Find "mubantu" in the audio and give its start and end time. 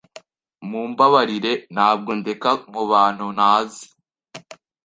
2.73-3.25